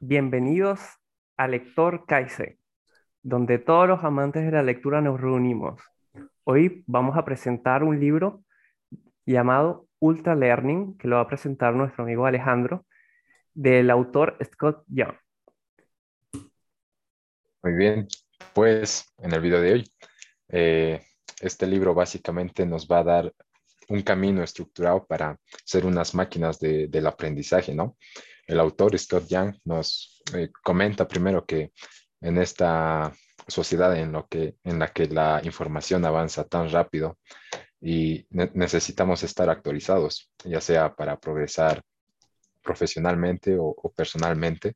[0.00, 0.80] Bienvenidos
[1.38, 2.58] a Lector Kaise,
[3.22, 5.80] donde todos los amantes de la lectura nos reunimos.
[6.44, 8.44] Hoy vamos a presentar un libro
[9.24, 12.84] llamado Ultra Learning, que lo va a presentar nuestro amigo Alejandro,
[13.54, 15.14] del autor Scott Young.
[17.62, 18.06] Muy bien,
[18.52, 19.92] pues en el video de hoy,
[20.50, 21.00] eh,
[21.40, 23.34] este libro básicamente nos va a dar
[23.88, 27.96] un camino estructurado para ser unas máquinas del aprendizaje, ¿no?
[28.46, 31.72] El autor Scott Young nos eh, comenta primero que
[32.20, 33.12] en esta
[33.46, 37.18] sociedad en, lo que, en la que la información avanza tan rápido
[37.80, 41.82] y necesitamos estar actualizados, ya sea para progresar
[42.62, 44.74] profesionalmente o, personalmente,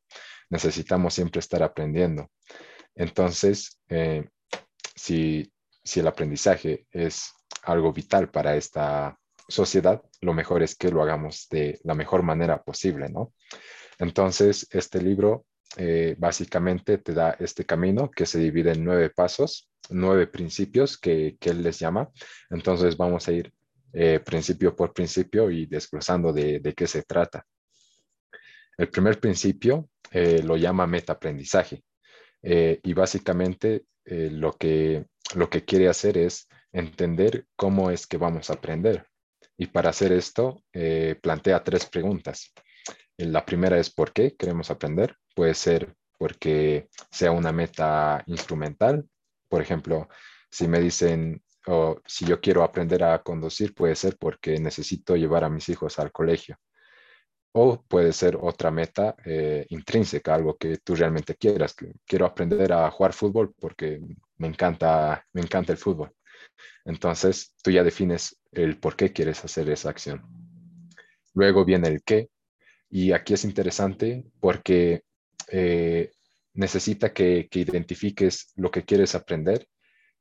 [0.48, 2.30] necesitamos siempre estar aprendiendo.
[2.94, 4.28] Entonces, eh,
[4.94, 5.52] si,
[5.82, 9.18] si el aprendizaje es algo vital para esta
[9.50, 13.34] sociedad, lo mejor es que lo hagamos de la mejor manera posible, ¿no?
[13.98, 15.44] Entonces, este libro
[15.76, 21.36] eh, básicamente te da este camino que se divide en nueve pasos, nueve principios que,
[21.40, 22.08] él les llama.
[22.48, 23.52] Entonces, vamos a ir
[23.92, 27.44] eh, principio por principio y desglosando de, de, qué se trata.
[28.78, 31.82] El primer principio eh, lo llama metaaprendizaje
[32.42, 38.54] y básicamente lo, que, lo que quiere hacer es entender cómo es que vamos a
[38.54, 39.09] aprender.
[39.60, 42.50] Y para hacer esto, eh, plantea tres preguntas.
[43.18, 45.14] La primera es ¿por qué queremos aprender?
[45.34, 49.06] Puede ser porque sea una meta instrumental.
[49.50, 50.08] Por ejemplo,
[50.50, 55.44] si me dicen, o si yo quiero aprender a conducir, puede ser porque necesito llevar
[55.44, 56.56] a mis hijos al colegio.
[57.52, 61.76] O puede ser otra meta eh, intrínseca, algo que tú realmente quieras.
[62.06, 64.00] Quiero aprender a jugar fútbol porque
[64.38, 66.14] me encanta, me encanta el fútbol.
[66.84, 70.22] Entonces, tú ya defines el por qué quieres hacer esa acción.
[71.34, 72.28] Luego viene el qué,
[72.90, 75.04] y aquí es interesante porque
[75.48, 76.10] eh,
[76.54, 79.66] necesita que, identifiques lo que quieres aprender,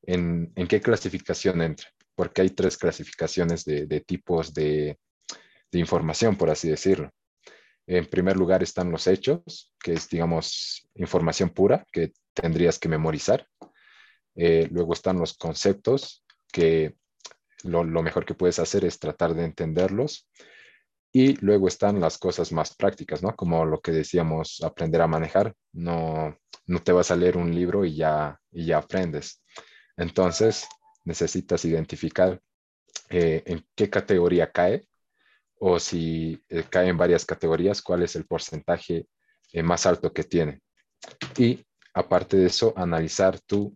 [0.03, 4.97] en, qué clasificación entra, porque hay tres clasificaciones de, tipos de,
[5.71, 7.11] información, por así decirlo.
[7.88, 13.47] En primer lugar están los hechos, que es, digamos, información pura que tendrías que memorizar.
[14.35, 16.95] Eh, luego están los conceptos, que
[17.63, 20.27] lo, mejor que puedes hacer es tratar de entenderlos.
[21.11, 23.35] Y luego están las cosas más prácticas, ¿no?
[23.35, 25.55] Como lo que decíamos, aprender a manejar.
[25.73, 29.41] No, no te vas a leer un libro y ya, y ya aprendes.
[29.97, 30.67] Entonces,
[31.03, 32.39] necesitas identificar
[33.09, 34.88] eh, en qué categoría cae
[35.59, 39.07] o si eh, cae en varias categorías, cuál es el porcentaje
[39.51, 40.61] eh, más alto que tiene.
[41.38, 43.75] Y aparte de eso, analizar tú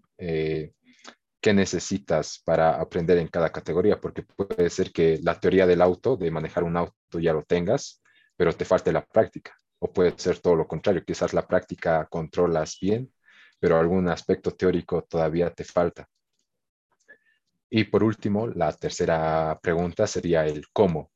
[1.43, 6.15] qué necesitas para aprender en cada categoría, porque puede ser que la teoría del auto,
[6.15, 8.01] de manejar un auto, ya lo tengas,
[8.37, 9.53] pero te falte la práctica.
[9.79, 13.13] O puede ser todo lo contrario, quizás la práctica controlas bien,
[13.59, 16.07] pero algún aspecto teórico todavía te falta.
[17.69, 21.11] Y por último, la tercera pregunta sería el cómo,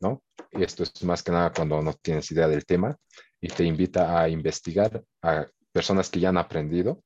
[0.00, 0.24] ¿no?
[0.50, 2.96] Y esto es más que nada cuando no tienes idea del tema
[3.40, 7.04] y te invita a investigar a personas que ya han aprendido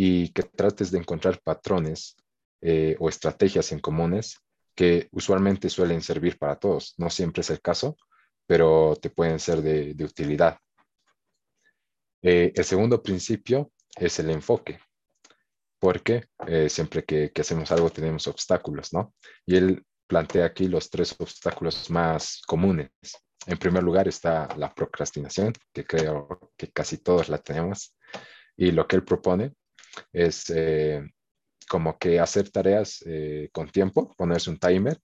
[0.00, 2.16] y que trates de encontrar patrones
[2.60, 4.38] eh, o estrategias en comunes
[4.76, 6.94] que usualmente suelen servir para todos.
[6.98, 7.96] No siempre es el caso,
[8.46, 10.56] pero te pueden ser de, utilidad.
[12.22, 14.78] Eh, el segundo principio es el enfoque,
[15.80, 19.14] porque eh, siempre que, que, hacemos algo tenemos obstáculos, ¿no?
[19.46, 22.90] Y él plantea aquí los tres obstáculos más comunes.
[23.48, 27.96] En primer lugar está la procrastinación, que creo que casi todos la tenemos.
[28.56, 29.54] Y lo que él propone
[30.12, 31.02] es eh,
[31.68, 34.98] como que hacer tareas eh, con tiempo, ponerse un timer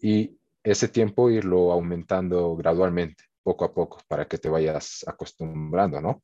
[0.00, 6.22] y ese tiempo irlo aumentando gradualmente, poco a poco, para que te vayas acostumbrando, ¿no?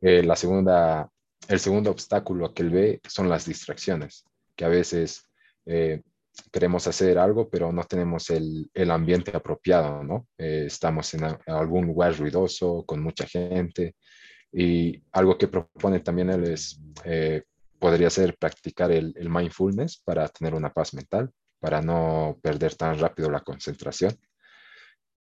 [0.00, 1.10] Eh, la segunda,
[1.48, 4.24] el segundo obstáculo que él ve son las distracciones,
[4.54, 5.22] que a veces
[6.52, 10.28] queremos hacer algo, pero no tenemos el, el ambiente apropiado, ¿no?
[10.36, 13.96] estamos en, algún lugar ruidoso, con mucha gente,
[14.58, 17.42] y algo que propone también él es, eh,
[17.78, 21.30] podría ser practicar el, mindfulness para tener una paz mental,
[21.60, 24.18] para no perder tan rápido la concentración.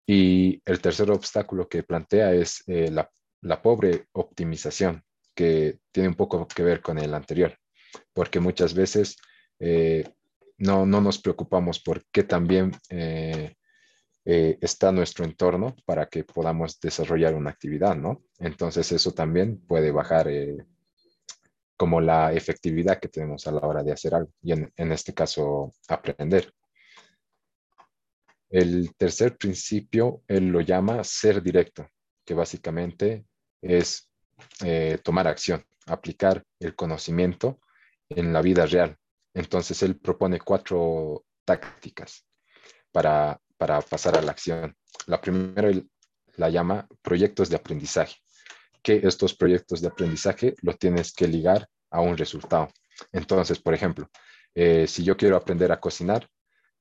[0.08, 5.04] Y el tercer obstáculo que plantea es eh, la, pobre optimización,
[5.36, 7.58] que tiene un poco que ver con el anterior,
[8.14, 9.18] porque muchas veces
[9.60, 10.10] eh,
[10.58, 12.72] no, no, nos preocupamos por qué también
[14.26, 18.24] está nuestro entorno para que podamos desarrollar una actividad, ¿no?
[18.40, 20.66] Entonces eso también puede bajar eh,
[21.78, 25.14] como la efectividad que tenemos a la hora de hacer algo y en, en este
[25.14, 26.52] caso aprender.
[28.50, 31.88] El tercer principio, él lo llama ser directo,
[32.26, 33.26] que básicamente
[33.62, 34.10] es
[34.64, 37.60] eh, tomar acción, aplicar el conocimiento
[38.10, 38.98] en la vida real.
[39.34, 42.26] Entonces, él propone cuatro tácticas
[42.92, 44.76] para, para pasar a la acción.
[45.08, 45.72] La primera
[46.38, 48.16] la llama proyectos de aprendizaje,
[48.84, 52.70] que estos proyectos de aprendizaje lo tienes que ligar a un resultado.
[53.12, 54.10] Entonces, por ejemplo,
[54.54, 56.28] eh, si yo quiero aprender a cocinar,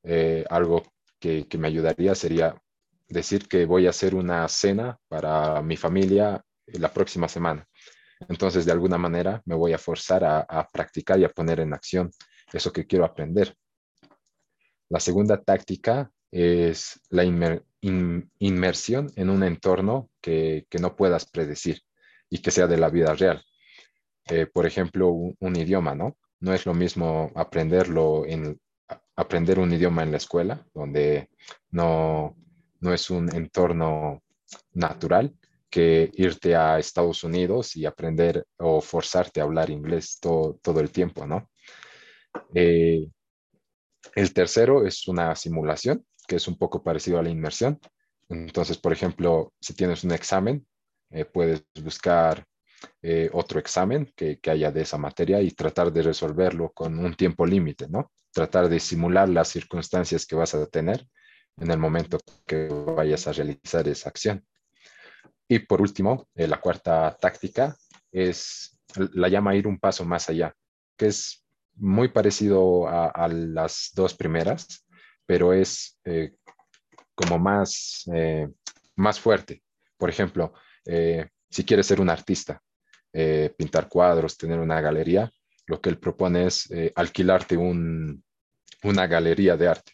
[0.02, 0.82] eh, algo
[1.18, 2.60] que, que, me ayudaría sería
[3.08, 7.66] decir que voy a hacer una cena para mi familia la próxima semana.
[8.28, 11.74] Entonces, de alguna manera, me voy a forzar a, a practicar y a poner en
[11.74, 12.10] acción
[12.52, 13.56] eso que quiero aprender.
[14.90, 21.82] La segunda táctica es la inmersión en un entorno que, que, no puedas predecir
[22.28, 23.44] y que sea de la vida real.
[24.26, 26.16] Eh, por ejemplo, un, un, idioma, ¿no?
[26.40, 28.60] No es lo mismo aprenderlo en,
[29.14, 31.30] aprender un idioma en la escuela, donde
[31.70, 32.36] no,
[32.80, 34.24] no es un entorno
[34.72, 35.32] natural,
[35.70, 40.90] que irte a Estados Unidos y aprender o forzarte a hablar inglés todo, todo el
[40.90, 41.48] tiempo, ¿no?
[42.54, 43.06] Eh,
[44.16, 47.78] el tercero es una simulación, que es un poco parecido a la inmersión.
[48.28, 50.66] Entonces, por ejemplo, si tienes un examen,
[51.10, 52.44] eh, puedes buscar
[53.02, 57.14] eh, otro examen que, que, haya de esa materia y tratar de resolverlo con un
[57.14, 58.12] tiempo límite, ¿no?
[58.32, 61.06] Tratar de simular las circunstancias que vas a tener
[61.58, 64.44] en el momento que vayas a realizar esa acción.
[65.48, 67.76] Y por último, eh, la cuarta táctica
[68.10, 68.78] es,
[69.12, 70.54] la llama ir un paso más allá,
[70.96, 71.44] que es
[71.76, 74.83] muy parecido a, a las dos primeras,
[75.26, 76.34] pero es eh,
[77.14, 78.48] como más, eh,
[78.96, 79.62] más fuerte.
[79.96, 80.52] Por ejemplo,
[80.84, 82.60] eh, si quieres ser un artista,
[83.56, 85.30] pintar cuadros, tener una galería,
[85.66, 88.24] lo que él propone es alquilarte un,
[88.82, 89.92] una galería de arte.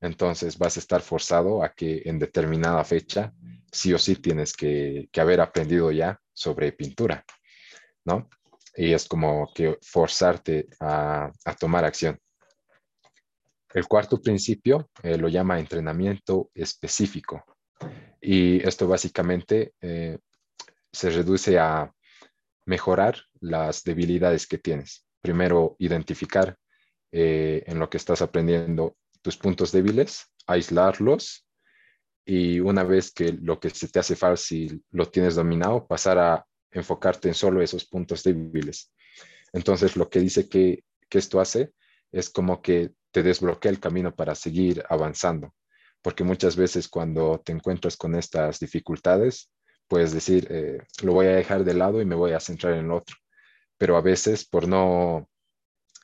[0.00, 3.32] Entonces vas a estar forzado a que en determinada fecha
[3.72, 7.24] sí o sí tienes que, que haber aprendido ya sobre pintura,
[8.04, 8.28] ¿no?
[8.76, 12.18] Y es como que forzarte a, a tomar acción.
[13.74, 17.44] El cuarto principio eh, lo llama entrenamiento específico.
[18.20, 20.18] Y esto básicamente eh,
[20.92, 21.90] se reduce a
[22.66, 25.06] mejorar las debilidades que tienes.
[25.20, 26.56] Primero, identificar
[27.10, 31.46] eh, en lo que estás aprendiendo tus puntos débiles, aislarlos
[32.24, 36.46] y una vez que lo que se te hace fácil lo tienes dominado, pasar a
[36.70, 38.92] enfocarte en solo esos puntos débiles.
[39.52, 41.72] Entonces, lo que dice que, que esto hace
[42.12, 45.54] es como que te desbloquea el camino para seguir avanzando.
[46.02, 49.50] Porque muchas veces cuando te encuentras con estas dificultades,
[49.88, 52.90] puedes decir, eh, lo voy a dejar de lado y me voy a centrar en
[52.90, 53.16] otro.
[53.78, 55.28] Pero a veces por no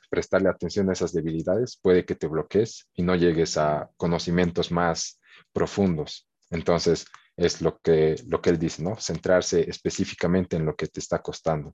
[0.09, 5.19] prestarle atención a esas debilidades, puede que te bloquees y no llegues a conocimientos más
[5.53, 6.27] profundos.
[6.49, 7.05] Entonces,
[7.37, 8.97] es lo que, lo que él dice, ¿no?
[8.99, 11.73] Centrarse específicamente en lo que te está costando.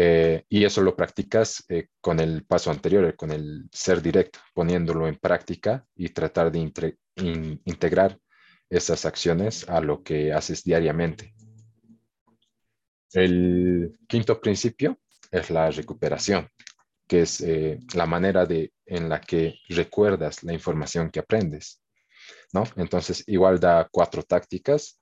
[0.00, 5.08] Eh, y eso lo practicas eh, con el paso anterior, con el ser directo, poniéndolo
[5.08, 6.60] en práctica y tratar de
[7.16, 8.16] in integrar
[8.70, 11.34] esas acciones a lo que haces diariamente.
[13.12, 15.00] El quinto principio
[15.32, 16.48] es la recuperación,
[17.08, 21.82] que es eh, la manera de, en la que recuerdas la información que aprendes.
[22.52, 22.62] ¿no?
[22.76, 25.00] Entonces, igual da cuatro tácticas.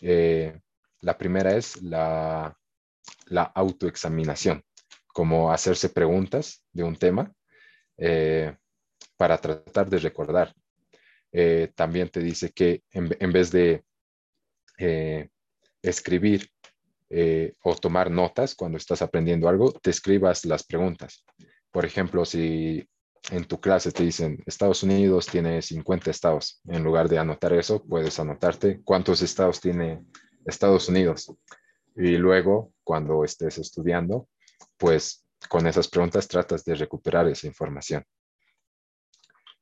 [0.00, 0.56] Eh,
[1.00, 2.56] la primera es la
[3.26, 4.64] la autoexaminación,
[5.06, 7.32] como hacerse preguntas de un tema
[7.96, 8.54] eh,
[9.16, 10.54] para tratar de recordar.
[11.32, 13.84] Eh, también te dice que en, vez de
[14.78, 15.28] eh,
[15.82, 16.50] escribir
[17.62, 21.24] o tomar notas cuando estás aprendiendo algo, te escribas las preguntas.
[21.70, 22.88] Por ejemplo, si
[23.30, 27.84] en tu clase te dicen Estados Unidos tiene 50 estados, en lugar de anotar eso,
[27.84, 30.04] puedes anotarte cuántos estados tiene
[30.44, 31.32] Estados Unidos
[31.96, 34.28] y luego, cuando estés estudiando,
[34.76, 38.04] pues con esas preguntas tratas de recuperar esa información.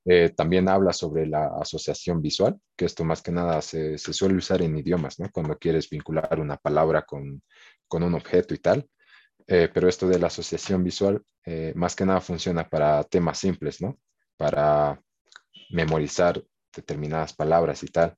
[0.07, 4.35] Eh, también habla sobre la asociación visual, que esto más que nada se, se suele
[4.35, 5.31] usar en idiomas, ¿no?
[5.31, 7.43] Cuando quieres vincular una palabra con,
[7.89, 8.87] con un objeto y tal.
[9.47, 13.81] Eh, pero esto de la asociación visual, eh, más que nada funciona para temas simples,
[13.81, 13.99] ¿no?
[14.37, 15.01] Para
[15.71, 16.43] memorizar
[16.75, 18.17] determinadas palabras y tal.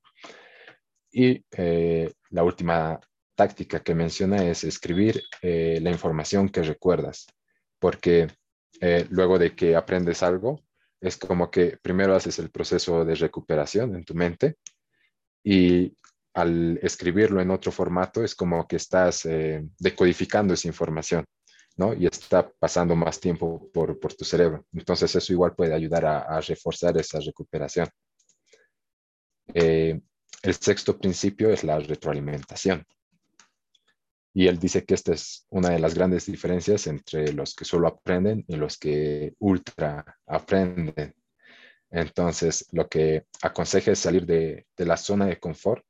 [1.11, 1.43] Y
[2.29, 2.99] la última
[3.37, 7.27] táctica que menciona es escribir eh, la información que recuerdas,
[7.79, 8.27] porque
[8.81, 10.63] eh, luego de que aprendes algo,
[10.99, 14.55] es como que primero haces el proceso de recuperación en tu mente
[15.43, 15.95] y
[16.33, 21.23] al escribirlo en otro formato es como que estás eh, decodificando esa información,
[21.75, 21.93] ¿no?
[21.93, 24.65] Y está pasando más tiempo por, por tu cerebro.
[24.73, 27.87] Entonces eso igual puede ayudar a, reforzar esa recuperación.
[29.53, 32.85] El sexto principio es la retroalimentación.
[34.37, 37.87] Y él dice que esta es una de las grandes diferencias entre los que solo
[37.87, 41.15] aprenden y los que ultra aprenden.
[41.89, 45.83] Entonces, lo que aconseja es salir de, la zona de confort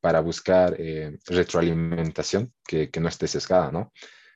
[0.00, 3.92] para buscar eh, retroalimentación que, que, no esté sesgada, ¿no?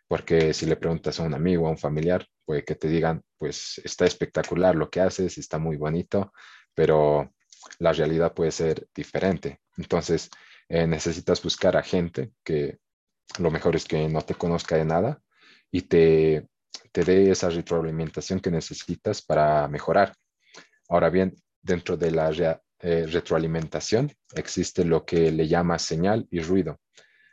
[0.07, 3.81] Porque si le preguntas a un amigo, a un familiar, puede que te digan, pues
[3.83, 6.33] está espectacular lo que haces, está muy bonito,
[6.75, 7.35] pero
[7.81, 9.59] la realidad puede ser diferente.
[9.79, 10.31] Entonces,
[10.69, 12.79] eh, necesitas buscar a gente que
[13.39, 15.21] lo mejor es que no te conozca de nada
[15.71, 16.49] y te,
[16.93, 20.15] te dé esa retroalimentación que necesitas para mejorar.
[20.89, 22.31] Ahora bien, dentro de la
[22.81, 26.81] eh, retroalimentación existe lo que le llama señal y ruido.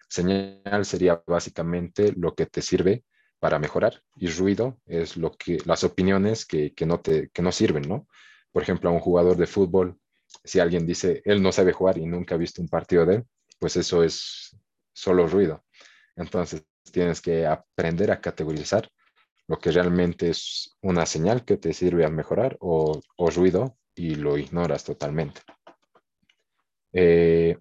[0.08, 3.04] Señal sería básicamente lo que te sirve
[3.40, 7.88] para mejorar y ruido es lo que las opiniones que, no te que no sirven,
[7.88, 8.08] ¿no?
[8.52, 9.98] Por ejemplo, a un jugador de fútbol,
[10.44, 13.26] si alguien dice él no sabe jugar y nunca ha visto un partido de él,
[13.60, 14.56] pues eso es
[14.94, 15.64] solo ruido.
[16.20, 18.90] Entonces tienes que aprender a categorizar
[19.48, 24.38] lo que realmente es una señal que te sirve a mejorar o, ruido y lo
[24.38, 25.42] ignoras totalmente.
[26.94, 27.58] Eh,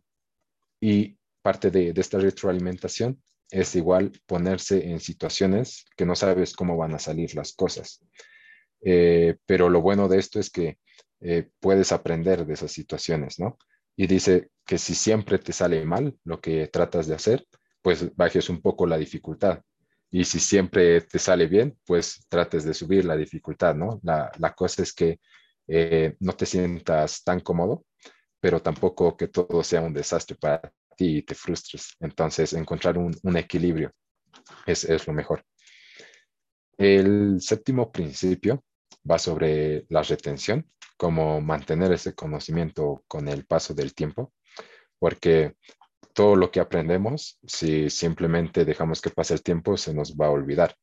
[0.80, 6.94] y parte de, esta retroalimentación es igual ponerse en situaciones que no sabes cómo van
[6.94, 8.04] a salir las cosas.
[8.82, 10.78] Eh, pero lo bueno de esto es que
[11.20, 13.56] eh, puedes aprender de esas situaciones, ¿no?
[13.96, 17.46] Y dice que si siempre te sale mal lo que tratas de hacer,
[17.82, 19.60] pues bajes un poco la dificultad.
[20.10, 24.00] Y si siempre te sale bien, pues trates de subir la dificultad, ¿no?
[24.02, 25.20] La, cosa es que
[25.66, 27.84] eh, no te sientas tan cómodo,
[28.40, 31.94] pero tampoco que todo sea un desastre para ti y te frustres.
[32.00, 33.92] Entonces, encontrar un, equilibrio
[34.66, 35.44] es, es lo mejor.
[36.78, 38.64] El séptimo principio
[39.08, 44.32] va sobre la retención, cómo mantener ese conocimiento con el paso del tiempo,
[44.98, 45.56] porque
[46.18, 50.30] todo lo que aprendemos, si simplemente dejamos que pase el tiempo, se nos va a
[50.30, 50.74] olvidar.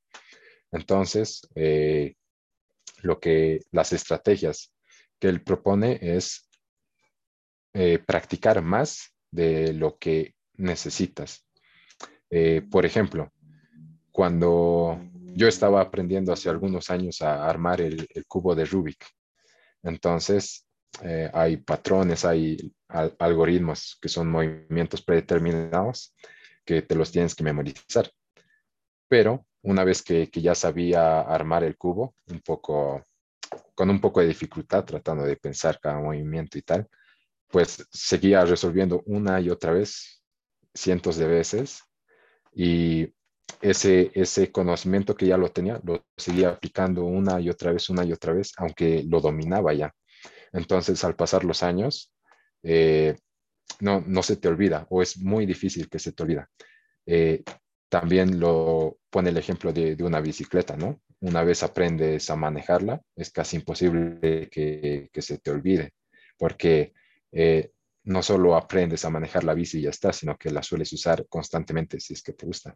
[0.71, 2.15] Entonces, eh,
[3.01, 4.73] lo que las estrategias
[5.19, 6.49] que él propone es
[7.73, 11.45] eh, practicar más de lo que necesitas.
[12.29, 13.33] Eh, por ejemplo,
[14.13, 15.01] cuando
[15.35, 19.05] yo estaba aprendiendo hace algunos años a armar el cubo de Rubik,
[19.83, 20.64] entonces
[21.33, 26.15] hay patrones, hay algoritmos que son movimientos predeterminados
[26.65, 28.09] que te los tienes que memorizar.
[29.07, 33.03] Pero una vez que, ya sabía armar el cubo, un poco,
[33.73, 36.87] con un poco de dificultad, tratando de pensar cada movimiento y tal,
[37.47, 40.23] pues seguía resolviendo una y otra vez,
[40.73, 41.81] cientos de veces,
[42.53, 43.13] y
[43.61, 48.03] ese, ese conocimiento que ya lo tenía, lo seguía aplicando una y otra vez, una
[48.03, 49.93] y otra vez, aunque lo dominaba ya.
[50.55, 52.13] Entonces, al pasar los años,
[52.63, 53.15] eh,
[53.81, 56.49] no, no se te olvida o es muy difícil que se te olvida.
[57.05, 57.43] Eh,
[57.89, 61.01] también lo pone el ejemplo de, una bicicleta, ¿no?
[61.19, 65.91] Una vez aprendes a manejarla, es casi imposible que, se te olvide,
[66.37, 66.93] porque
[67.31, 67.71] eh,
[68.03, 71.25] no solo aprendes a manejar la bici y ya está, sino que la sueles usar
[71.27, 72.75] constantemente si es que te gusta.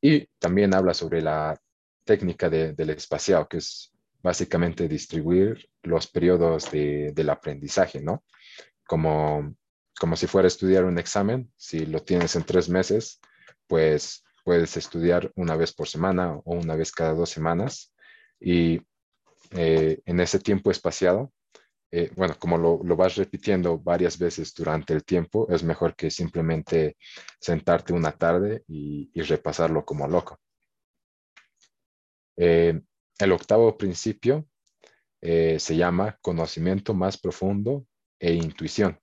[0.00, 1.60] y también habla sobre la
[2.04, 3.92] técnica del espaciado, que es
[4.22, 8.24] básicamente distribuir los periodos de, del aprendizaje, ¿no?
[8.86, 9.54] Como,
[9.98, 13.20] como si fuera estudiar un examen, si lo tienes en tres meses,
[13.66, 17.92] pues puedes estudiar una vez por semana o una vez cada dos semanas
[18.40, 18.80] y
[19.50, 21.32] eh, en ese tiempo espaciado,
[21.90, 26.10] eh, bueno, como lo, lo, vas repitiendo varias veces durante el tiempo, es mejor que
[26.10, 26.96] simplemente
[27.40, 30.38] sentarte una tarde y, y repasarlo como loco.
[32.36, 32.80] Eh,
[33.18, 34.46] el octavo principio
[35.20, 37.86] eh, se llama conocimiento más profundo
[38.18, 38.98] e intuición.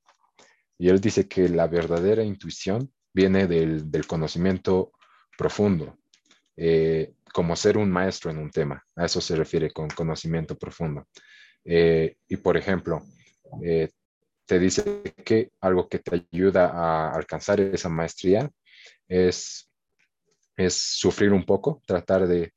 [0.77, 4.91] Y él dice que la verdadera intuición viene del, conocimiento
[5.37, 5.97] profundo,
[6.55, 8.83] eh, como ser un maestro en un tema.
[8.95, 11.07] A eso se refiere con conocimiento profundo.
[11.63, 13.01] Eh, y por ejemplo,
[14.45, 18.49] te dice que algo que te ayuda a alcanzar esa maestría
[19.07, 19.69] es,
[20.55, 22.53] es sufrir un poco, tratar de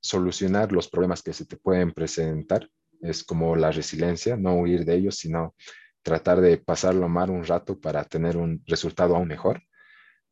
[0.00, 2.68] solucionar los problemas que se te pueden presentar.
[3.00, 5.54] Es como la resiliencia, no huir de ellos, sino
[6.02, 9.62] tratar de pasarlo mal un rato para tener un resultado aún mejor.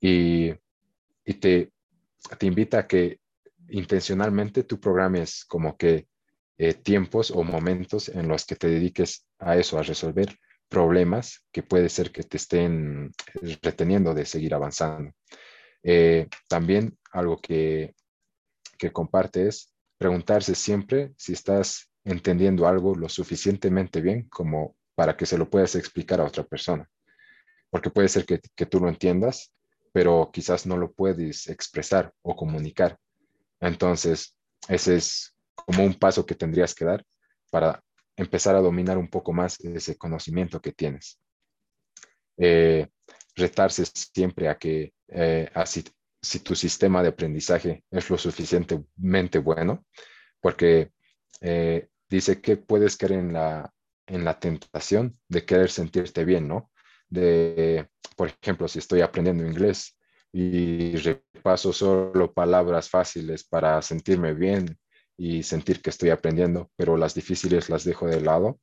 [0.00, 0.52] Y,
[1.40, 1.72] te,
[2.38, 3.20] te invita a que
[3.68, 6.06] intencionalmente tú programes como que
[6.58, 11.62] eh, tiempos o momentos en los que te dediques a eso, a resolver problemas que
[11.62, 13.12] puede ser que te estén
[13.62, 15.12] reteniendo de seguir avanzando.
[15.82, 17.94] Eh, también algo que
[18.76, 25.26] que comparte es preguntarse siempre si estás entendiendo algo lo suficientemente bien como para que
[25.26, 26.88] se lo puedas explicar a otra persona.
[27.70, 29.52] Porque puede ser que, que tú lo entiendas,
[29.92, 32.98] pero quizás no lo puedes expresar o comunicar.
[33.60, 37.04] Entonces, ese es como un paso que tendrías que dar
[37.50, 37.82] para
[38.16, 41.18] empezar a dominar un poco más ese conocimiento que tienes.
[42.38, 42.88] Eh,
[43.34, 45.84] retarse siempre a que eh, así,
[46.26, 49.86] si tu sistema de aprendizaje es lo suficientemente bueno,
[50.40, 50.90] porque
[51.40, 53.72] eh, dice que puedes caer en la,
[54.06, 56.70] en la tentación de querer sentirte bien, ¿no?
[57.08, 59.96] De, por ejemplo, si estoy aprendiendo inglés
[60.32, 64.78] y repaso solo palabras fáciles para sentirme bien
[65.16, 68.60] y sentir que estoy aprendiendo, pero las difíciles las dejo de lado,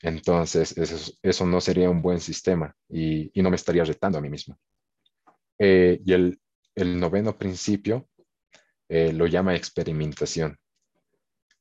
[0.00, 0.74] entonces
[1.22, 4.58] eso, no sería un buen sistema y, no me estaría retando a mí mismo.
[5.58, 6.38] Eh, y el,
[6.76, 8.08] noveno principio
[8.88, 10.58] eh, lo llama experimentación.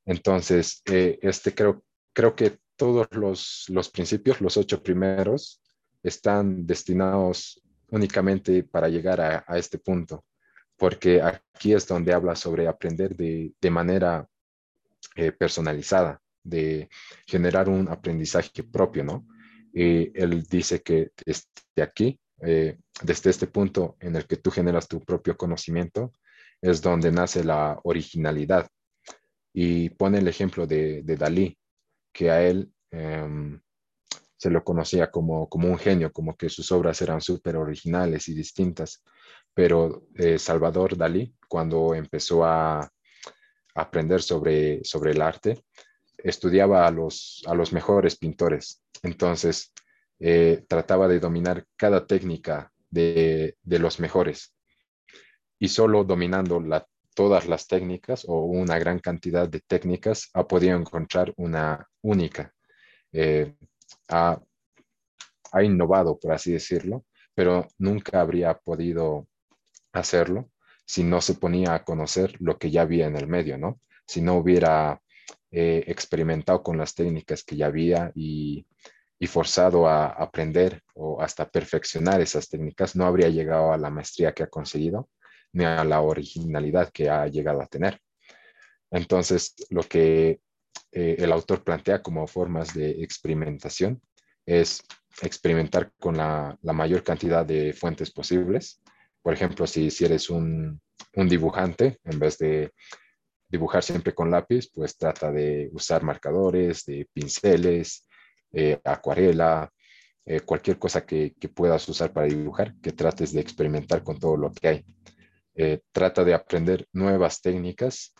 [0.05, 5.62] Entonces, eh, este creo, creo que todos los, los principios, los ocho primeros,
[6.01, 10.25] están destinados únicamente para llegar a, este punto,
[10.77, 14.27] porque aquí es donde habla sobre aprender de, manera
[15.15, 16.89] eh, personalizada, de
[17.25, 19.27] generar un aprendizaje propio, ¿no?
[19.72, 21.48] Y él dice que desde
[21.82, 26.12] aquí, eh, desde este punto en el que tú generas tu propio conocimiento,
[26.62, 28.68] es donde nace la originalidad.
[29.54, 31.58] Y pone el ejemplo de, Dalí,
[32.12, 33.62] que a él em,
[34.38, 39.04] se lo conocía como, un genio, como que sus obras eran súper originales y distintas.
[39.54, 42.90] Pero eh, Salvador Dalí, cuando empezó a,
[43.75, 45.63] aprender sobre, el arte,
[46.18, 48.84] estudiaba a los mejores pintores.
[49.02, 49.74] Entonces,
[50.25, 54.56] eh, trataba de dominar cada técnica de, de, los mejores.
[55.60, 56.62] Y solo dominando
[57.13, 62.53] todas las técnicas o una gran cantidad de técnicas ha podido encontrar una única.
[63.12, 63.53] Eh,
[64.08, 64.42] ha,
[65.62, 67.04] innovado, por así decirlo,
[67.36, 69.28] pero nunca habría podido
[69.91, 70.52] hacerlo
[70.86, 73.82] si no se ponía a conocer lo que ya había en el medio, ¿no?
[74.08, 75.02] Si no hubiera
[75.52, 78.65] eh, experimentado con las técnicas que ya había y,
[79.28, 84.43] forzado a aprender o hasta perfeccionar esas técnicas, no habría llegado a la maestría que
[84.43, 85.10] ha conseguido
[85.54, 87.99] ni a la originalidad que ha llegado a tener.
[88.91, 90.41] Entonces, lo que
[90.91, 94.02] eh, el autor plantea como formas de experimentación
[94.45, 94.84] es
[95.21, 98.82] experimentar con la, mayor cantidad de fuentes posibles.
[99.21, 100.82] Por ejemplo, si, si eres un,
[101.15, 102.71] dibujante, en vez de
[103.47, 108.08] dibujar siempre con lápiz, pues trata de usar marcadores, de pinceles,
[108.54, 109.72] eh, acuarela,
[110.26, 114.52] eh, cualquier cosa que, puedas usar para dibujar, que trates de experimentar con todo lo
[114.52, 114.86] que hay.
[115.92, 118.13] trata de aprender nuevas técnicas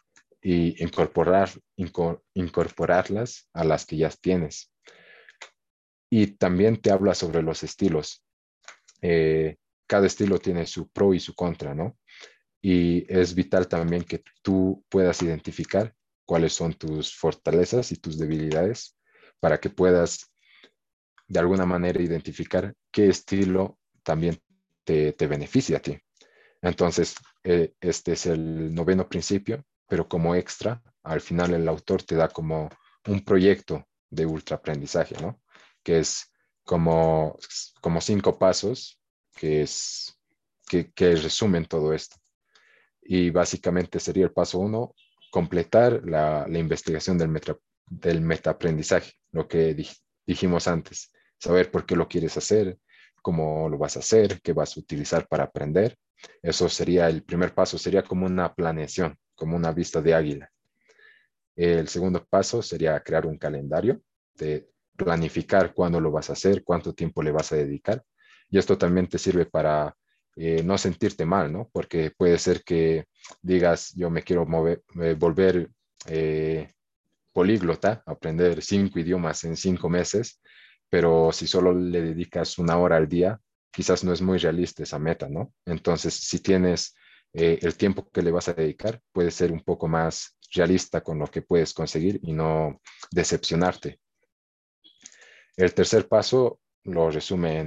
[0.44, 1.50] y incorporar,
[2.34, 4.72] incorporarlas a las que ya tienes.
[6.10, 8.24] Y también te habla sobre los estilos.
[9.02, 9.56] Eh,
[9.88, 11.98] cada estilo tiene su pro y su contra, ¿no?
[12.62, 15.94] Y es vital también que tú puedas identificar
[16.26, 18.98] cuáles son tus fortalezas y tus debilidades
[19.44, 20.32] para que puedas
[21.28, 24.40] de alguna manera identificar qué estilo también
[24.86, 26.00] te, beneficia a ti.
[26.62, 32.16] Entonces, eh, este es el noveno principio pero como extra, al final el autor te
[32.16, 32.68] da como
[33.08, 35.40] un proyecto de ultraaprendizaje, ¿no?
[35.84, 36.32] Que es
[36.64, 37.38] como,
[37.80, 39.00] como cinco pasos
[39.36, 40.18] que, es,
[40.68, 42.16] que, resumen todo esto.
[43.04, 44.96] Y básicamente sería el paso uno,
[45.32, 49.76] completar la, investigación del, meta, del metaaprendizaje, lo que
[50.26, 52.78] dijimos antes, saber por qué lo quieres hacer,
[53.22, 55.98] cómo lo vas a hacer, qué vas a utilizar para aprender.
[56.42, 60.50] Eso sería el primer paso, sería como una planeación como una vista de águila.
[61.56, 64.02] El segundo paso sería crear un calendario
[64.36, 68.04] de planificar cuándo lo vas a hacer, cuánto tiempo le vas a dedicar.
[68.50, 69.96] Y esto también te sirve para
[70.36, 71.70] eh, no sentirte mal, ¿no?
[71.72, 73.06] Porque puede ser que
[73.42, 75.70] digas, yo me quiero mover, eh, volver
[76.08, 76.72] eh,
[77.34, 80.40] políglota, aprender cinco idiomas en cinco meses,
[80.90, 83.40] pero si solo le dedicas una hora al día,
[83.72, 85.54] quizás no es muy realista esa meta, ¿no?
[85.66, 86.96] Entonces, si tienes
[87.34, 91.18] eh, el tiempo que le vas a dedicar puede ser un poco más realista con
[91.18, 92.80] lo que puedes conseguir y no
[93.12, 94.00] decepcionarte.
[95.58, 97.60] El tercer paso lo resume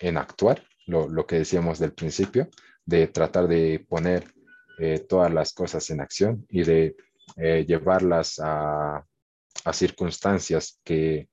[0.00, 2.48] en, actuar, lo, que decíamos del principio,
[2.84, 4.32] de tratar de poner
[4.78, 6.96] eh, todas las cosas en acción y de
[7.36, 9.04] eh, llevarlas a,
[9.72, 11.28] circunstancias que,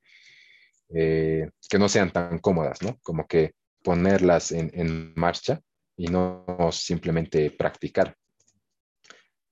[0.90, 2.98] que no sean tan cómodas, ¿no?
[3.04, 3.54] Como que
[3.84, 5.62] ponerlas en marcha
[5.96, 8.16] y no simplemente practicar.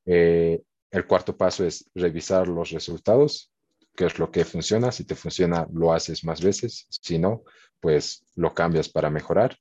[0.05, 3.51] Eh, el cuarto paso es revisar los resultados
[3.95, 4.91] qué es lo que funciona.
[4.91, 6.87] Si te funciona, lo haces más veces.
[6.89, 7.43] Si no,
[7.79, 9.57] pues lo cambias para mejorar.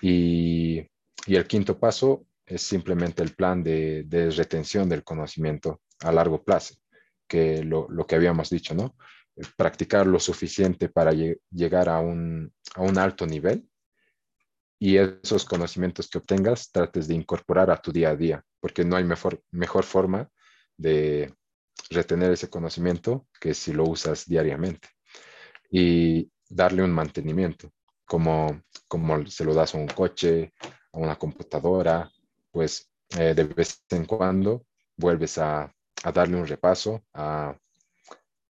[0.00, 0.80] Y,
[1.26, 6.42] y el quinto paso es simplemente el plan de, de, retención del conocimiento a largo
[6.44, 6.74] plazo,
[7.26, 8.96] que lo, lo que habíamos dicho, ¿no?
[9.56, 11.12] Practicar lo suficiente para
[11.50, 13.66] llegar a un, a un alto nivel
[14.78, 18.96] y esos conocimientos que obtengas trates de incorporar a tu día a día, porque no
[18.96, 20.28] hay mejor, mejor forma
[20.76, 21.32] de
[21.90, 24.88] retener ese conocimiento que si lo usas diariamente.
[25.70, 27.72] Y darle un mantenimiento,
[28.04, 30.52] como, como se lo das a un coche,
[30.92, 32.10] a una computadora,
[32.50, 35.72] pues eh, de vez en cuando vuelves a,
[36.04, 37.56] a darle un repaso, a,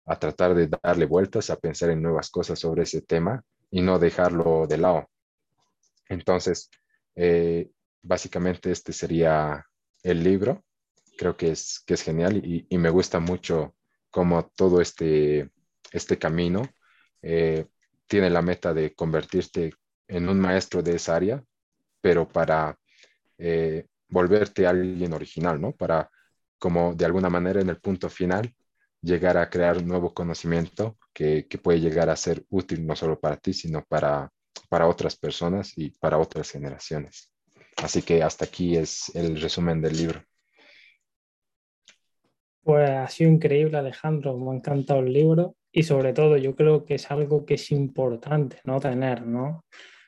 [0.06, 3.98] a, tratar de darle vueltas, a pensar en nuevas cosas sobre ese tema y no
[3.98, 5.08] dejarlo de lado.
[6.08, 6.70] Entonces,
[7.14, 7.70] eh,
[8.02, 9.66] básicamente este sería
[10.02, 10.64] el libro.
[11.16, 13.74] Creo que es, que es genial y, y me gusta mucho
[14.10, 15.50] cómo todo este,
[15.92, 16.62] este camino
[17.22, 17.66] eh,
[18.06, 19.72] tiene la meta de convertirte
[20.06, 21.42] en un maestro de esa área,
[22.00, 22.78] pero para
[23.38, 25.72] eh, volverte alguien original, ¿no?
[25.72, 26.10] Para,
[26.62, 28.54] como de alguna manera en el punto final,
[29.00, 33.36] llegar a crear nuevo conocimiento que, que puede llegar a ser útil no solo para
[33.36, 34.30] ti, sino para,
[34.68, 37.32] para otras personas y para otras generaciones.
[37.78, 40.22] Así que hasta aquí es el resumen del libro.
[42.62, 44.38] Pues ha sido increíble, Alejandro.
[44.38, 47.72] Me ha encantado el libro y sobre todo yo creo que es algo que es
[47.72, 49.64] importante no tener, ¿no?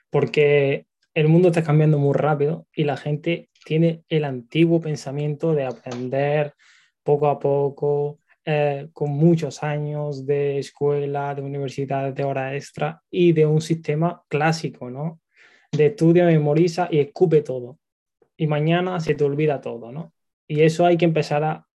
[0.09, 5.64] Porque el mundo está cambiando muy rápido y la gente tiene el antiguo pensamiento de
[5.64, 6.55] aprender
[7.03, 13.33] poco a poco, eh, con muchos años de escuela, de universidad, de hora extra y
[13.33, 15.20] de un sistema clásico, ¿no?
[15.72, 17.79] De estudia, memoriza y escupe todo.
[18.37, 20.12] Y mañana se te olvida todo, ¿no?
[20.46, 21.66] Y eso hay que empezar a,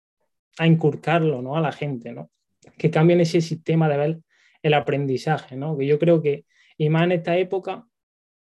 [0.59, 1.55] a inculcarlo, ¿no?
[1.55, 2.29] A la gente, ¿no?
[2.77, 4.19] Que cambien ese sistema de ver
[4.61, 5.75] el aprendizaje, ¿no?
[5.75, 6.45] Que yo creo que,
[6.77, 7.87] y más en esta época,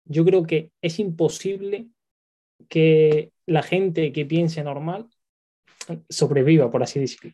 [0.04, 1.88] yo creo que es imposible
[2.68, 5.08] que la gente que piense normal
[6.10, 7.34] sobreviva, por así decirlo,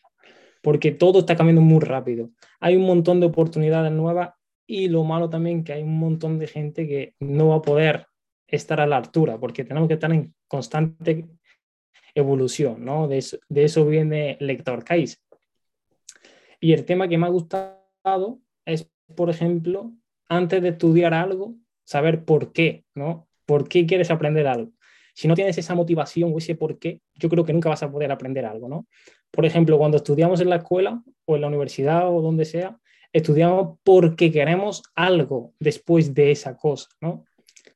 [0.62, 2.30] porque todo está cambiando muy rápido.
[2.60, 4.30] Hay un montón de oportunidades nuevas
[4.66, 8.08] y lo malo también que hay un montón de gente que no va a poder
[8.48, 11.28] estar a la altura, porque tenemos que estar en constante
[12.16, 13.08] evolución, ¿no?
[13.08, 15.20] De eso, de eso viene Lector Kaiser.
[16.60, 19.92] Y el tema que me ha gustado es, por ejemplo,
[20.30, 23.28] antes de estudiar algo, saber por qué, ¿no?
[23.46, 24.72] ¿Por qué quieres aprender algo?
[25.14, 27.92] Si no tienes esa motivación o ese por qué, yo creo que nunca vas a
[27.92, 28.88] poder aprender algo, ¿no?
[29.32, 32.78] Por ejemplo, cuando estudiamos en la escuela o en la universidad o donde sea,
[33.12, 37.26] estudiamos porque queremos algo después de esa cosa, ¿no?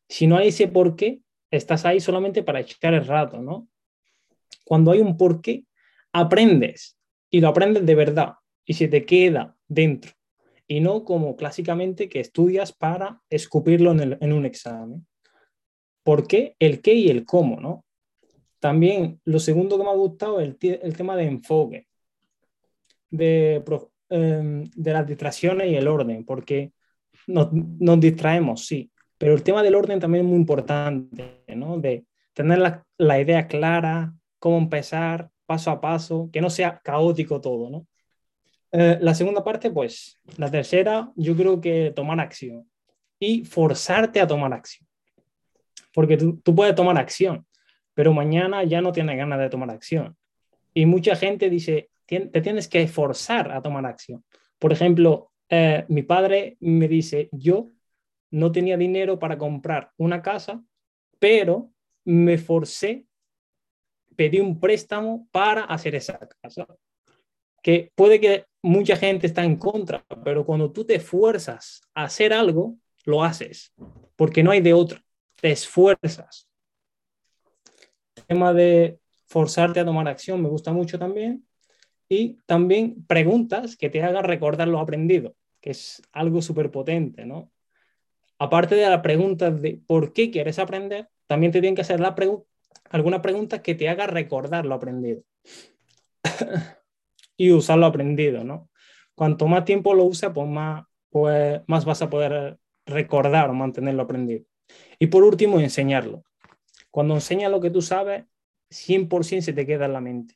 [0.10, 1.22] Si no hay ese por qué,
[1.52, 3.68] estás ahí solamente para echar el rato, ¿no?
[4.64, 5.66] Cuando hay un por qué,
[6.12, 6.98] aprendes
[7.30, 8.34] y lo aprendes de verdad
[8.66, 10.12] y se te queda dentro
[10.68, 15.08] y no como clásicamente que estudias para escupirlo en, un examen.
[16.08, 16.56] ¿Por qué?
[16.58, 17.84] El qué y el cómo, ¿no?
[18.60, 21.86] También lo segundo que me ha gustado es el, tema de enfoque,
[23.10, 23.62] de,
[24.08, 26.72] em, de, las distracciones y el orden, porque
[27.28, 31.78] nos, nos, distraemos, sí, pero el tema del orden también es muy importante, ¿no?
[31.78, 37.42] De tener la, la idea clara, cómo empezar, paso a paso, que no sea caótico
[37.42, 37.86] todo, ¿no?
[38.72, 42.66] Eh, la segunda parte, pues, la tercera, yo creo que tomar acción
[43.20, 44.88] y forzarte a tomar acción.
[45.94, 47.46] Porque tú, tú puedes tomar acción,
[47.94, 50.16] pero mañana ya no tienes ganas de tomar acción.
[50.74, 54.24] Y mucha gente dice, te tienes que forzar a tomar acción.
[54.60, 57.72] Por ejemplo, eh, mi padre me dice, yo
[58.32, 60.64] no tenía dinero para comprar una casa,
[61.20, 61.72] pero
[62.06, 63.06] me forcé,
[64.16, 66.68] pedí un préstamo para hacer esa casa.
[67.62, 72.34] Que puede que mucha gente está en contra, pero cuando tú te esfuerzas a hacer
[72.34, 73.74] algo, lo haces,
[74.16, 75.00] porque no hay de otro,
[75.40, 76.48] te esfuerzas.
[78.16, 81.46] El tema de forzarte a tomar acción me gusta mucho también.
[82.10, 87.52] Y también preguntas que te hagan recordar lo aprendido, que es algo súper potente, ¿no?
[88.40, 92.16] Aparte de la pregunta de por qué quieres aprender, también te tienen que hacer la
[92.92, 95.24] alguna pregunta que te haga recordar lo aprendido.
[97.38, 98.70] y usar lo aprendido, ¿no?
[99.16, 103.96] Cuanto más tiempo lo usa, pues más, pues más vas a poder recordar o mantener
[103.96, 104.46] lo aprendido.
[105.00, 106.24] Y por último, enseñarlo.
[106.92, 108.26] Cuando enseñas lo que tú sabes,
[108.70, 110.36] 100% se te queda en la mente.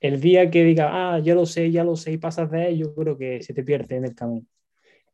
[0.00, 2.86] El día que diga, ah, ya lo sé, ya lo sé, y pasas de ello,
[2.86, 4.46] yo creo que se te pierde en el camino.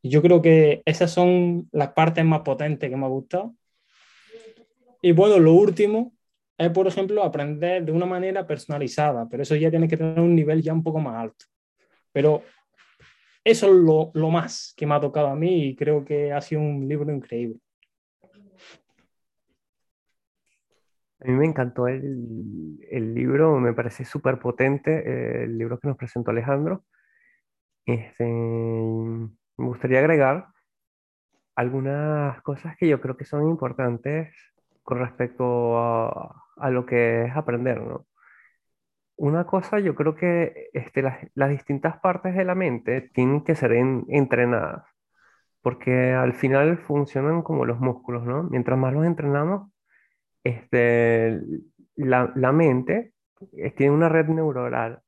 [0.02, 3.54] Y yo creo que esas son las partes más potentes que me ha gustado.
[5.00, 6.14] Y bueno, lo último
[6.58, 10.34] es, por ejemplo, aprender de una manera personalizada, pero eso ya tiene que tener un
[10.34, 11.46] nivel ya un poco más alto.
[12.12, 12.42] Pero
[13.42, 16.40] eso es lo, lo más que me ha tocado a mí y creo que ha
[16.40, 17.58] sido un libro increíble.
[21.24, 22.78] A mí me encantó el,
[23.14, 26.84] libro, me parece súper potente eh, el libro que nos presentó Alejandro.
[27.86, 30.48] Este, me gustaría agregar
[31.56, 34.34] algunas cosas que yo creo que son importantes
[34.82, 38.06] con respecto a, lo que es aprender, ¿no?
[39.16, 43.54] Una cosa, yo creo que este, las, las distintas partes de la mente tienen que
[43.54, 44.84] ser en- entrenadas,
[45.62, 48.44] porque al final funcionan como los músculos, ¿no?
[48.44, 49.70] Mientras más los entrenamos,
[50.44, 51.40] este,
[51.96, 53.14] la, la mente
[53.58, 55.00] eh, tiene una red neuronal.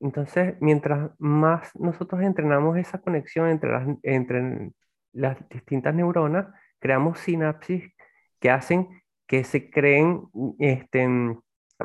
[0.00, 4.72] Entonces, mientras más nosotros entrenamos esa conexión entre las, entre
[5.12, 6.46] las distintas neuronas,
[6.80, 7.92] creamos sinapsis
[8.40, 8.88] que hacen
[9.26, 10.22] que se creen
[10.58, 11.06] este,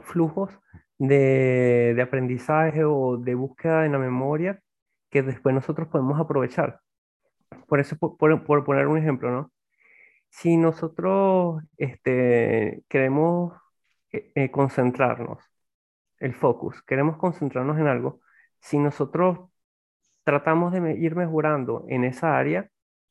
[0.03, 0.51] flujos
[0.97, 4.59] de, de aprendizaje o de búsqueda en la memoria
[5.09, 6.79] que después nosotros podemos aprovechar.
[7.69, 9.52] Por eso, por- por poner un ejemplo, ¿no?
[10.33, 13.53] Si nosotros este, queremos
[14.11, 15.39] eh, eh, concentrarnos,
[16.19, 18.21] el focus, queremos concentrarnos en algo,
[18.59, 19.51] si nosotros
[20.23, 22.69] tratamos de ir mejorando en esa área,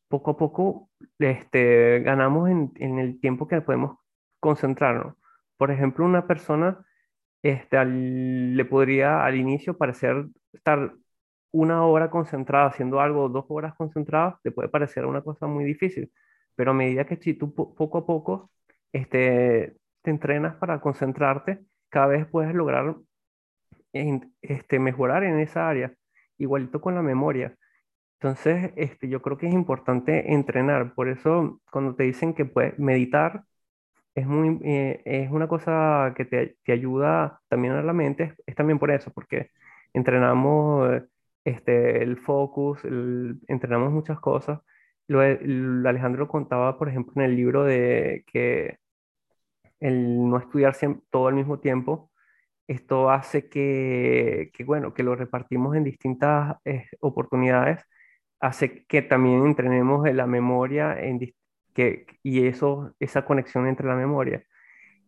[0.09, 3.99] poco a poco este, ganamos en, el tiempo que podemos
[4.41, 5.17] concentrarnos.
[5.57, 6.85] Por ejemplo, una persona
[7.43, 10.95] este, le podría al inicio parecer estar
[11.53, 16.11] una hora concentrada haciendo algo, dos horas concentradas, le puede parecer una cosa muy difícil,
[16.63, 18.53] pero a medida que si tú po- poco a poco
[18.93, 22.97] este, te entrenas para concentrarte, cada vez puedes lograr
[23.93, 25.93] en- este, mejorar en esa área,
[26.39, 27.57] igualito con la memoria.
[28.21, 32.79] Entonces, este, yo creo que es importante entrenar, por eso cuando te dicen que puedes
[32.79, 33.45] meditar,
[34.15, 38.57] es muy, eh, es una cosa que te, te ayuda también a la mente, es,
[38.57, 39.51] también por eso, porque
[39.95, 41.03] entrenamos
[41.45, 42.81] este, el focus,
[43.49, 44.61] entrenamos muchas cosas.
[45.13, 48.79] Lo, Alejandro contaba, por ejemplo, en el libro de que
[49.81, 50.77] el no estudiar
[51.11, 52.11] todo al mismo tiempo,
[52.69, 57.85] esto hace que, que, bueno, que lo repartimos en distintas eh, oportunidades,
[58.41, 60.97] hace que también entrenemos en la memoria
[61.75, 64.45] que, y eso, esa conexión entre la memoria.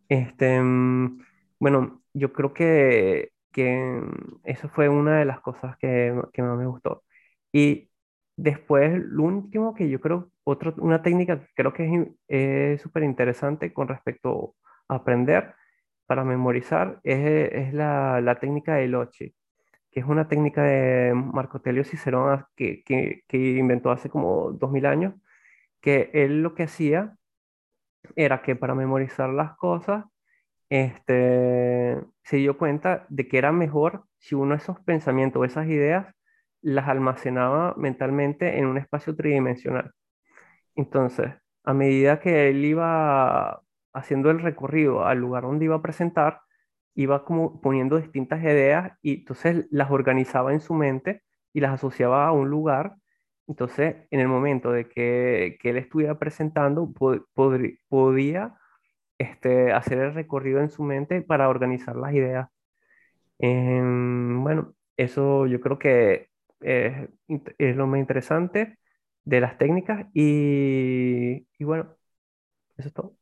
[0.09, 1.21] Este, mm,
[1.61, 6.59] bueno, yo creo que, que mm, eso fue una de las cosas que, que más
[6.59, 7.05] me gustó.
[7.53, 7.91] Y
[8.37, 13.73] después, lo último que yo creo, otro, una técnica que creo que es súper interesante
[13.73, 14.57] con respecto
[14.89, 15.55] a aprender
[16.07, 19.35] para memorizar es, es la, la técnica de Lochi,
[19.91, 24.87] que es una técnica de Marco Telio Cicerón que, que, que inventó hace como 2000
[24.87, 25.15] años,
[25.81, 27.17] que él lo que hacía
[28.17, 30.05] era que para memorizar las cosas,
[30.69, 36.15] este, se dio cuenta de que era mejor si uno esos pensamientos o esas ideas
[36.65, 39.93] las almacenaba mentalmente en un espacio tridimensional.
[40.75, 46.41] Entonces, a medida que él iba haciendo el recorrido al lugar donde iba a presentar,
[46.95, 51.23] iba como poniendo distintas ideas y entonces las organizaba en su mente
[51.53, 52.97] y las asociaba a un lugar.
[53.47, 56.93] Entonces, en el momento de que, él estuviera presentando,
[57.89, 58.55] podía
[59.19, 62.49] este, hacer el recorrido en su mente para organizar las ideas.
[63.39, 66.31] Em, bueno, eso yo creo que
[66.65, 68.79] es, int- es lo más interesante
[69.25, 71.97] de las técnicas y, y bueno,
[72.79, 73.17] eso es todo.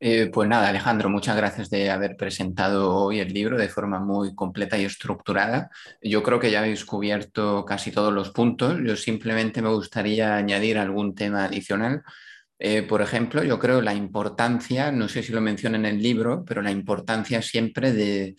[0.00, 4.32] Eh, pues nada, Alejandro, muchas gracias de haber presentado hoy el libro de forma muy
[4.34, 5.70] completa y estructurada.
[6.02, 8.78] Yo creo que ya habéis cubierto casi todos los puntos.
[8.84, 12.02] Yo simplemente me gustaría añadir algún tema adicional.
[12.58, 16.44] Eh, por ejemplo, yo creo la importancia, no sé si lo menciona en el libro,
[16.46, 18.36] pero la importancia siempre de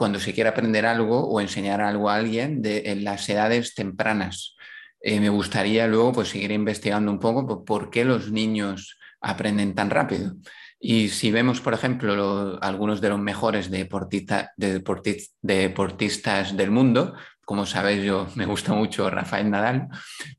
[0.00, 4.56] cuando se quiere aprender algo o enseñar algo a alguien de, en las edades tempranas.
[5.02, 9.90] Eh, me gustaría luego pues, seguir investigando un poco por, qué los niños aprenden tan
[9.90, 10.36] rápido.
[10.80, 16.70] Y si vemos, por ejemplo, lo, algunos de los mejores deportista, de deporti- deportistas del
[16.70, 19.88] mundo, como sabéis, yo me gusta mucho Rafael Nadal,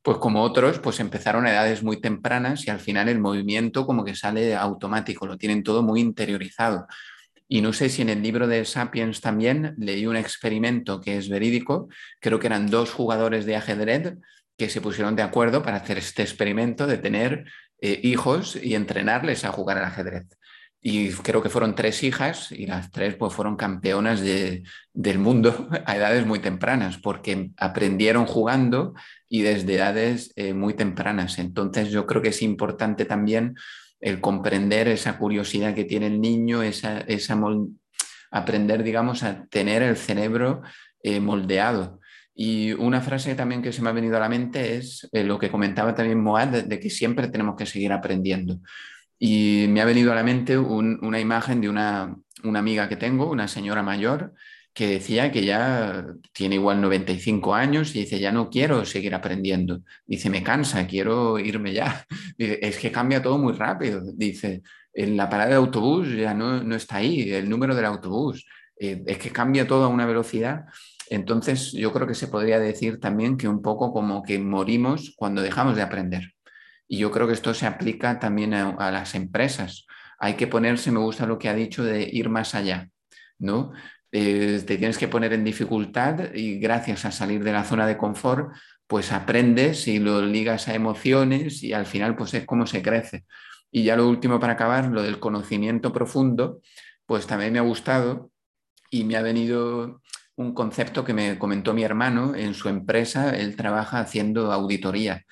[0.02, 4.04] pues como otros, pues empezaron a edades muy tempranas y al final el movimiento como
[4.04, 6.88] que sale automático, lo tienen todo muy interiorizado.
[7.54, 11.28] Y no sé si en el libro de Sapiens también leí un experimento que es
[11.28, 11.90] verídico,
[12.22, 14.14] creo que eran dos jugadores de ajedrez
[14.58, 17.44] que se pusieron de acuerdo para hacer este experimento de tener
[17.82, 20.28] eh, hijos y entrenarles a jugar al ajedrez.
[20.80, 25.68] Y creo que fueron tres hijas y las tres pues, fueron campeonas de, del mundo
[25.86, 28.94] a edades muy tempranas, porque aprendieron jugando
[29.28, 31.38] y desde edades eh, muy tempranas.
[31.38, 33.56] Entonces yo creo que es importante también
[34.02, 37.40] el comprender esa curiosidad que tiene el niño, esa, esa
[38.32, 40.62] aprender, digamos, a tener el cerebro
[41.22, 42.00] moldeado.
[42.34, 45.52] Y una frase también que se me ha venido a la mente es lo que
[45.52, 48.60] comentaba también Moad, de, que siempre tenemos que seguir aprendiendo.
[49.20, 53.30] Y me ha venido a la mente una imagen de una, una amiga que tengo,
[53.30, 54.34] una señora mayor,
[54.74, 59.82] que decía que ya tiene igual 95 años y dice, ya no quiero seguir aprendiendo.
[60.06, 62.06] Dice, me cansa, quiero irme ya.
[62.38, 64.02] Es que cambia todo muy rápido.
[64.16, 64.62] Dice,
[64.94, 68.46] en la parada de autobús ya no, no está ahí, el número del autobús.
[68.80, 70.66] Eh, es que cambia todo a una velocidad.
[71.10, 75.42] Entonces, yo creo que se podría decir también que un poco como que morimos cuando
[75.42, 76.34] dejamos de aprender.
[76.88, 79.86] Y yo creo que esto se aplica también a, a las empresas.
[80.20, 82.90] Hay que ponerse, me gusta lo que ha dicho, de ir más allá.
[83.42, 83.72] ¿no?
[84.12, 87.98] Eh, te tienes que poner en dificultad y gracias a salir de la zona de
[87.98, 88.54] confort,
[88.88, 93.26] pues aprendes y lo ligas a emociones y al final pues es como se crece.
[93.72, 96.60] Y ya lo último para acabar, lo del conocimiento profundo,
[97.06, 98.32] pues también me ha gustado
[98.90, 100.02] y me ha venido
[100.36, 105.26] un concepto que me comentó mi hermano en su empresa, él trabaja haciendo auditoría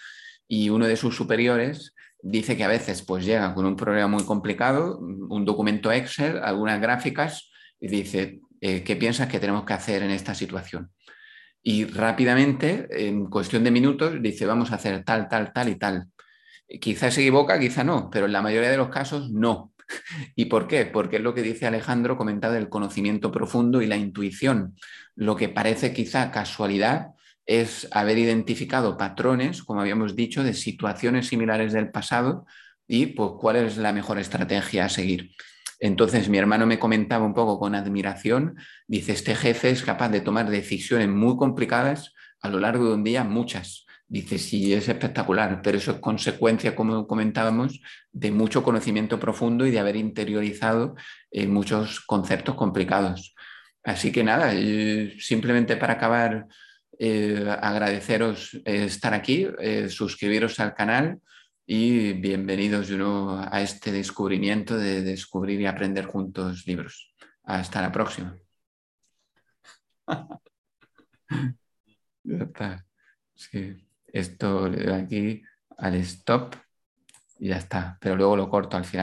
[0.47, 4.25] y uno de sus superiores dice que a veces pues llega con un problema muy
[4.25, 10.03] complicado, un documento Excel, algunas gráficas y dice, eh, ¿qué piensas que tenemos que hacer
[10.03, 10.91] en esta situación?
[11.61, 16.07] Y rápidamente, en cuestión de minutos, dice, vamos a hacer tal, tal, tal y tal.
[16.79, 19.73] Quizá se equivoca, quizá no, pero en la mayoría de los casos no.
[20.35, 20.85] ¿Y por qué?
[20.85, 24.75] Porque es lo que dice Alejandro, comentado del conocimiento profundo y la intuición.
[25.15, 27.07] Lo que parece quizá casualidad
[27.45, 32.45] es haber identificado patrones, como habíamos dicho, de situaciones similares del pasado
[32.87, 35.31] y pues, cuál es la mejor estrategia a seguir.
[35.79, 40.21] Entonces mi hermano me comentaba un poco con admiración, dice, este jefe es capaz de
[40.21, 43.85] tomar decisiones muy complicadas a lo largo de un día, muchas.
[44.07, 47.79] Dice, sí, es espectacular, pero eso es consecuencia, como comentábamos,
[48.11, 50.95] de mucho conocimiento profundo y de haber interiorizado
[51.31, 53.35] eh, muchos conceptos complicados.
[53.83, 56.47] Así que nada, eh, simplemente para acabar,
[56.97, 59.47] eh, agradeceros estar aquí,
[59.87, 61.19] suscribiros al canal
[61.71, 67.13] y bienvenidos de nuevo a este descubrimiento de descubrir y aprender juntos libros.
[67.43, 68.35] Hasta la próxima.
[73.35, 75.41] Sí, esto le doy aquí
[75.77, 76.55] al stop
[77.37, 78.97] y ya está, pero luego lo corto al final.